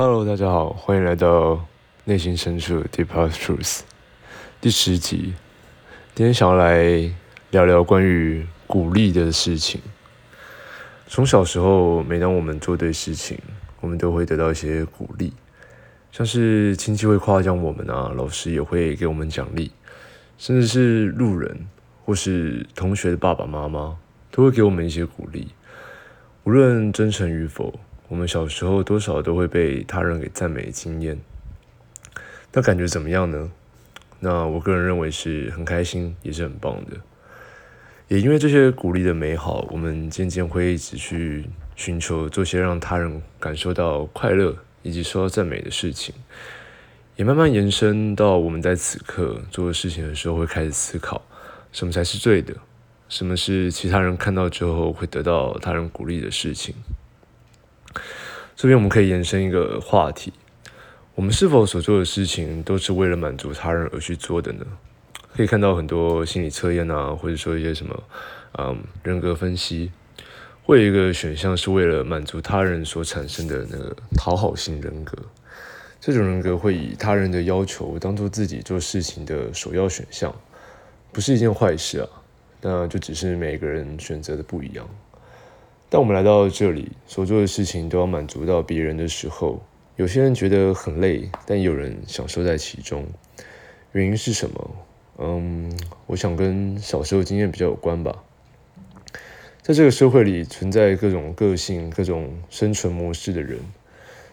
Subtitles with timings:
[0.00, 1.66] Hello，大家好，欢迎来到
[2.04, 3.80] 内心深处 Deep Truth
[4.60, 5.34] 第十集。
[6.14, 7.10] 今天想要来
[7.50, 9.80] 聊聊关于鼓励的事情。
[11.08, 13.36] 从小时候，每当我们做对事情，
[13.80, 15.32] 我们都会得到一些鼓励，
[16.12, 19.72] 像是亲戚会夸奖我们啊，老师也会给我们奖励，
[20.38, 21.66] 甚至是路人
[22.04, 23.98] 或是同学的爸爸妈妈
[24.30, 25.48] 都会给我们一些鼓励，
[26.44, 27.74] 无论真诚与否。
[28.08, 31.18] 我们小时候多少都会被他人给赞美的经验，
[32.52, 33.50] 那感觉怎么样呢？
[34.20, 36.96] 那我个人认为是很开心，也是很棒的。
[38.08, 41.44] 也因为这些鼓励的美好，我们渐渐会一直去
[41.76, 46.14] 寻求做些让他人感受到快乐以及受到赞美的事情，
[47.16, 51.20] 也慢慢延伸到我们在此刻做事情的时候会开始思考，
[51.70, 52.54] 什么才是对的，
[53.10, 56.74] 什么是其他人看到之后会得到他人鼓励的事情。
[58.56, 60.32] 这边我们可以延伸一个话题：
[61.14, 64.64] 我们是否所做的事情都是为了满足他人而去做的呢？
[65.36, 68.02] 可以看到很多心理测验啊，或者说一些什么，
[68.58, 69.92] 嗯，人格分析，
[70.64, 75.16] 会有一个选项是为了满足他人所产生的那个讨好型人格。
[76.00, 80.34] 这种人格会以他人的要求当做自己做事情的首要选项，
[81.12, 82.08] 不是一件坏事啊，
[82.60, 84.88] 那就只是每个人选择的不一样。
[85.90, 89.62] 当我们来到这里，所做的事情都要满足到别人的时候，
[89.96, 93.06] 有些人觉得很累，但有人享受在其中。
[93.92, 94.70] 原因是什么？
[95.16, 95.72] 嗯，
[96.06, 98.22] 我想跟小时候经验比较有关吧。
[99.62, 103.58] 在这个社会里，存在各种个性、各种生存模式的人，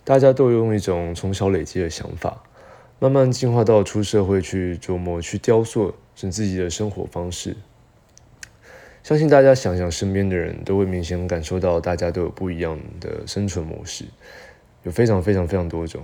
[0.03, 2.43] 大家都用一种从小累积的想法，
[2.99, 7.55] 慢慢进化到出社会去琢磨、去雕塑成自己的生活方式。
[9.05, 14.03] 相信大家想想，身边的人都会明显感受到，大家都有不一样的生存模式，
[14.81, 16.03] 有非常非常非常多种。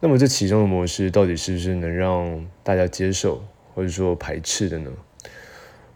[0.00, 3.42] 那么这其中的模式到底是不是能让大家接受，
[3.74, 4.90] 或者说排斥的呢？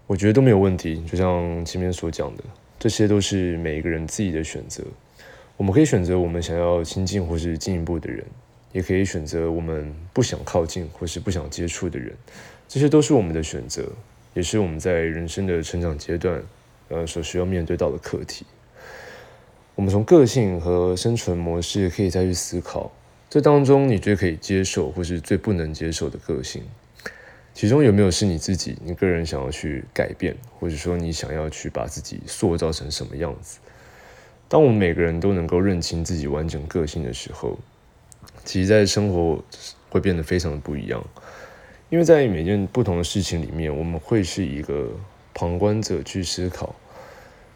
[0.07, 1.05] 我觉得都没有问题。
[1.07, 2.45] 就像前面所讲的，
[2.79, 4.83] 这些都是每一个人自己的选择。
[5.59, 8.25] 我们可以选择我们想要亲近或是进一步的人，
[8.73, 12.17] 也可以选择我们不想靠近或是不想接触的人，
[12.67, 13.85] 这些都是我们的选择。
[14.39, 16.41] 也是我们在人生的成长阶段，
[16.91, 18.47] 呃，所需要面对到的课题。
[19.75, 22.93] 我们从个性和生存模式可以再去思考，
[23.29, 26.63] 这当中你最可以接受或是最不能接受的个性，
[27.53, 33.59] 其中有没有是你自己，你个人想要去改变，或者说你想要去把自己塑造成什么样子？
[34.47, 37.59] 当我们每个人都能够认清自己完整个性的时候，
[38.45, 39.43] 其实在生活
[39.91, 41.05] 会变得非常的不一样。
[41.91, 44.91] 因为在每件不同的事情里面，我们会是一个
[45.33, 46.75] 旁观者去思考，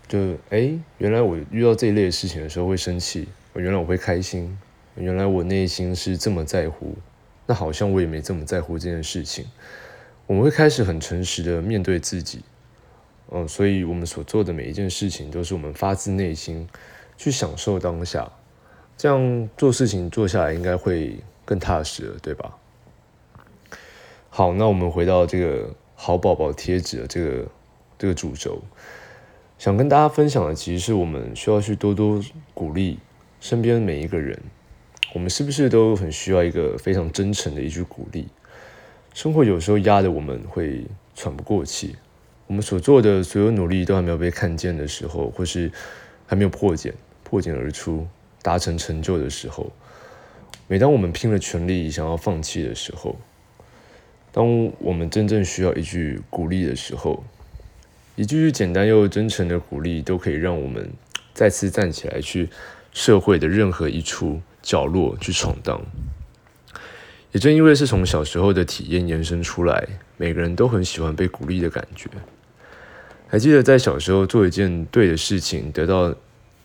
[0.08, 4.58] 就诶，原来我遇到这一类的事情的时候会生气，原来我会开心，
[4.94, 6.96] 原来我内心是这么在乎，
[7.46, 9.44] 那好像我也没这么在乎这件事情。
[10.26, 12.40] 我们会开始很诚实的面对自己，
[13.32, 16.66] 嗯，所以我们所做的每一件事情都是我们发自内心
[17.18, 18.32] 去享受当下，
[18.96, 22.56] 这样做事情做下来应该会更踏实了，对吧？
[24.34, 27.46] 好，那我们回到这个好宝宝贴纸的这个
[27.98, 28.62] 这个主轴，
[29.58, 32.18] 想跟大家分享的，其实是我们需要去多多
[32.54, 32.98] 鼓励
[33.42, 34.40] 身边每一个人。
[35.12, 38.26] 我们是不是都很需要一个非常真诚的一句鼓励？
[39.12, 41.94] 生活有时候压得我们会喘不过气，
[42.46, 45.70] 我们所做的所有努力都还没有被看见的时候，或是
[46.26, 48.06] 还没有破茧破茧而出
[48.40, 49.70] 达成成就的时候，
[50.68, 53.14] 每当我们拼了全力想要放弃的时候。
[54.32, 57.22] 当我们真正需要一句鼓励的时候，
[58.16, 60.90] 一句简单又真诚的鼓励，都可以让我们
[61.34, 62.48] 再次站起来，去
[62.92, 65.82] 社会的任何一处角落去闯荡。
[67.32, 72.08] 也正因为是从小时候的体验延伸出来，每个人都很喜欢被鼓励的感觉。
[73.28, 76.14] 还记得在小时候做一件对的事情，得到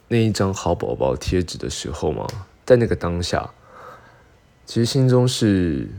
[0.07, 2.25] 那一张好宝宝贴纸的时候吗？
[2.65, 3.51] 在那个当下，
[4.65, 5.89] 其实心中是。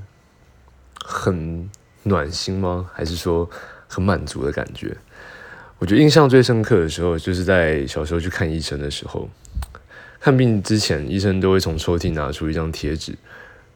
[1.10, 1.66] 很
[2.02, 2.90] 暖心吗？
[2.92, 3.48] 还是说
[3.88, 4.94] 很满足的感觉？
[5.78, 9.26] 我觉得印象最深刻的时候，就是在小时候去看医生的时候。
[10.20, 13.16] 看病之前，医生都会从抽屉拿出一张贴纸。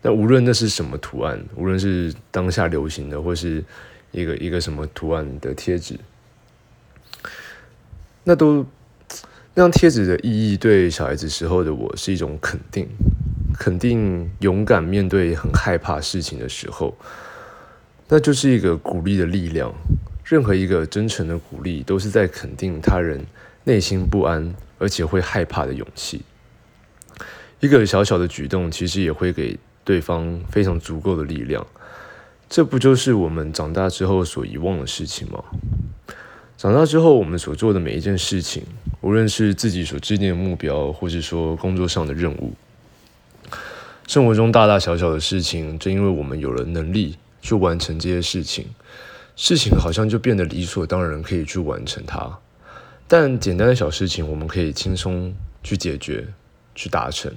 [0.02, 3.64] 但无论那是什么图案，无论是当下流行的，或是
[4.10, 5.98] 一个一个什么图案的贴纸，
[8.24, 8.66] 那都
[9.54, 12.88] 那张贴纸的意义，对小孩子时候的我是一种肯定。
[13.58, 16.96] 肯定勇敢面对很害怕事情的时候，
[18.08, 19.72] 那就是一个鼓励的力量。
[20.24, 23.24] 任何一个真诚的鼓励，都是在肯定他人
[23.64, 26.22] 内心不安而且会害怕的勇气。
[27.60, 31.66] 一个小小的举动，其实也会给对方非常足够的力量。
[32.48, 35.42] 这不就是我们长大之后所遗忘的事情吗？
[36.56, 38.62] 长大之后，我们所做的每一件事情，
[39.00, 42.52] 无论是自己所制定的目标，或是说工作上的任务，
[44.12, 48.66] 生活中大大小小的事情，正因为我们有了能力去完成这些事情，
[49.36, 52.38] 事情好像就变得理所当然可以去完成它。
[53.08, 55.32] 但简单的小事情，我们可以轻松
[55.62, 56.28] 去解决、
[56.74, 57.32] 去达成。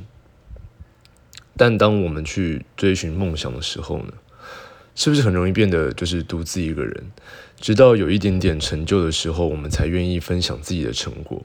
[1.55, 4.11] 但当我们去追寻梦想的时候呢？
[4.95, 7.05] 是不是很容易变得就是独自一个人，
[7.57, 11.41] 直到有一点点成就的时候，我们才愿意分享自己的成果。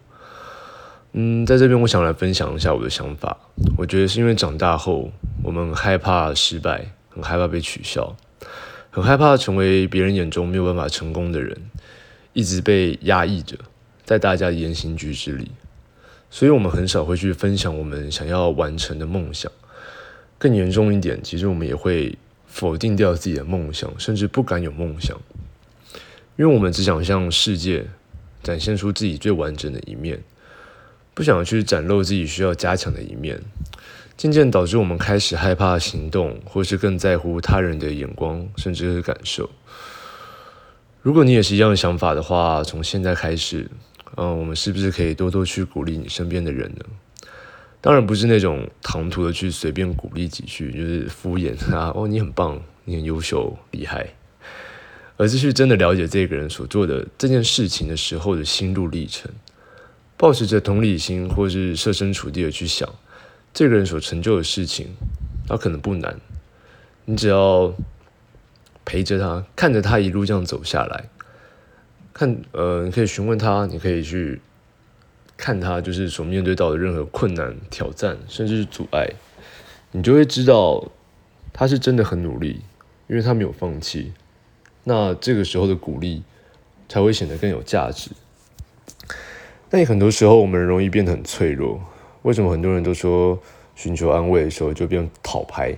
[1.13, 3.37] 嗯，在这边我想来分享一下我的想法。
[3.77, 5.11] 我觉得是因为长大后，
[5.43, 8.17] 我们害怕失败，很害怕被取笑，
[8.91, 11.57] 很害怕成为别人眼中没有办法成功的人，
[12.33, 13.57] 一直被压抑着，
[14.05, 15.51] 在大家的言行举止里，
[16.31, 19.51] 所以我们很少会去分享我们想要完成的梦想。
[20.39, 22.17] 更严重一点，其实我们也会。
[22.53, 25.17] 否定掉自己的梦想，甚至不敢有梦想，
[26.37, 27.87] 因为我们只想向世界
[28.43, 30.21] 展现出自己最完整的一面，
[31.21, 33.39] 不想去展露自己需要加强的一面，
[34.17, 39.51] 渐渐导致我们开始害怕行动，或是更在乎他人的眼光，甚至是感受。
[41.03, 43.71] 如果你也是一样的想法的话，从现在开始，
[44.17, 46.87] 嗯，我们是不是可以多多去鼓励你身边的人呢？
[47.83, 54.15] 当然不是那种唐突的去随便鼓励几句，就是敷衍啊， 哦，你很棒，你很优秀，厉害，
[55.19, 59.31] 而是去真的了解这个人所做的这件事情的时候的心路历程，
[60.21, 62.87] 抱持着同理心，或是设身处地的去想，
[63.55, 64.89] 这个人所成就的事情，
[65.49, 66.21] 他可能不难，
[67.07, 67.73] 你只要
[68.85, 71.09] 陪着他，看着他一路这样走下来，
[72.13, 74.43] 看，呃，你可以询问他，你可以去。
[75.39, 79.09] 看他就是所面对到的任何困难、挑战，甚至是阻碍，
[79.91, 80.93] 你就会知道
[81.51, 82.61] 他是真的很努力，
[83.09, 84.13] 因为他没有放弃。
[84.85, 86.23] 那这个时候的鼓励
[86.91, 88.11] 才会显得更有价值。
[89.73, 91.81] 但很多时候我们容易变得很脆弱。
[92.23, 93.39] 为什么很多人都说
[93.77, 95.73] 寻求安慰的时候就变讨拍？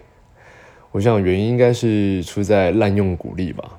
[0.90, 3.78] 我想原因应该是出在滥用鼓励吧。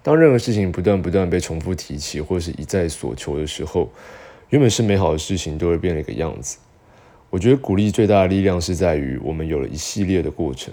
[0.00, 3.90] 当任何事情不断不断被重复提起，或是一再所求的时候。
[4.50, 6.56] 原本是美好的事情，都会变了一个样子。
[7.28, 10.72] 我觉得鼓励最大的力量是在于，我们有了一系列的过程，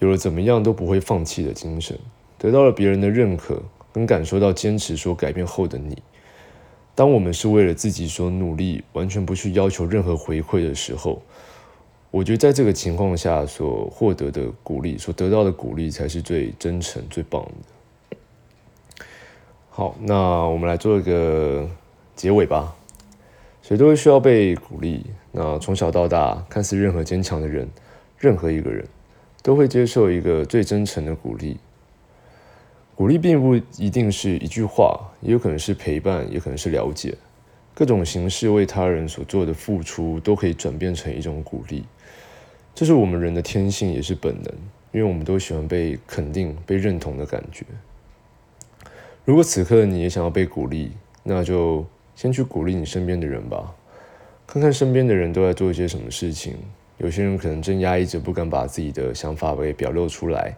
[0.00, 1.96] 有了怎么样都不会放弃的精神，
[2.36, 5.96] 得到了别人的认可，跟感受到坚持所改变后的你。
[6.96, 11.22] 当我们是为了自己所努力，完全不去要求任何回馈的时候，
[12.10, 18.16] 我觉得在这个情况下所获得的鼓励，所得到的鼓励，才是最真诚、最棒的。
[19.68, 20.14] 好，那
[20.48, 21.68] 我们来做一个
[22.14, 22.74] 结尾吧。
[23.60, 25.04] 谁都会需要被鼓励。
[25.32, 27.68] 那从小到大，看似任何坚强的人，
[28.16, 28.88] 任何一个人，
[29.42, 31.58] 都会接受一个最真诚的鼓励。
[32.96, 37.14] 鼓励并不一定是一句话，也有可能是陪伴，也可能是了解。
[37.74, 41.84] 各种形式为他人所做的付出，都可以转变成一种鼓励。
[42.74, 44.52] 这是我们人的天性，也是本能，
[44.90, 47.64] 因为我们都喜欢被肯定、被认同的感觉。
[49.24, 50.90] 如果此刻你也想要被鼓励，
[51.22, 51.86] 那就。
[52.16, 53.74] 先去鼓励你身边的人吧，
[54.46, 56.56] 看看身边的人都在做一些什么事情。
[56.96, 60.56] 有些人可能正压抑着，不敢把自己的想法给表露出来。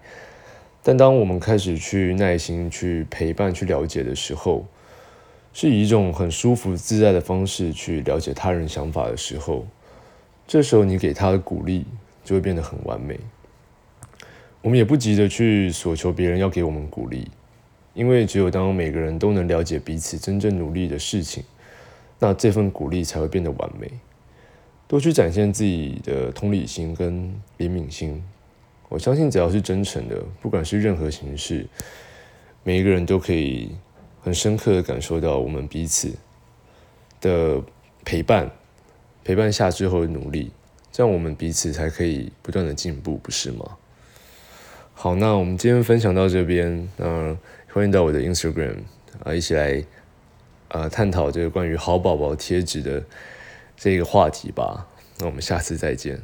[0.89, 4.65] 但当我们开始去耐心去陪伴、去了解的时候，
[5.53, 9.67] 是以一种很舒服自在的方式去了解他人想法的时候，
[10.47, 11.85] 这时候你给他的鼓励
[12.25, 13.21] 就会变得很完美。
[14.63, 17.29] 我们也不急着去索求别人要给我们鼓励。
[17.93, 21.45] 因为只有当每个人都能了解彼此真正努力的事情，
[22.19, 23.91] 那这份鼓励才会变得完美。
[24.87, 27.29] 多去展现自己的同理心跟
[27.59, 28.25] 怜悯心，
[28.89, 31.67] 我相信只要是真诚的，不管是任何形式，
[32.63, 33.71] 每一个人都可以
[34.23, 36.13] 很深刻的感受到我们彼此
[37.21, 37.63] 的
[38.05, 38.51] 陪伴，
[39.25, 40.51] 陪伴下之后的努力，
[40.91, 43.77] 这样我们彼此才可以不断的进步，不是吗？
[44.95, 47.39] 好，那我们今天分享到这边，嗯。
[47.71, 48.79] 欢迎到我的 Instagram
[49.23, 49.85] 啊，一起来
[50.69, 53.05] 啊探讨这个关于好宝宝贴纸的
[53.77, 54.89] 这个话题吧。
[55.19, 56.19] 那我们下次再见。